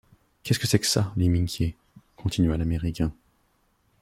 [0.41, 1.77] Qu’est-ce que c’est que ça, les Minquiers?
[2.15, 3.13] continua l’américain.